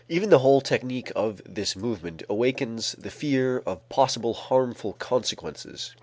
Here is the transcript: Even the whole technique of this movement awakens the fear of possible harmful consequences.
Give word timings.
Even 0.09 0.31
the 0.31 0.39
whole 0.39 0.61
technique 0.61 1.11
of 1.15 1.43
this 1.45 1.75
movement 1.75 2.23
awakens 2.27 2.93
the 2.93 3.11
fear 3.11 3.59
of 3.67 3.87
possible 3.89 4.33
harmful 4.33 4.93
consequences. 4.93 5.93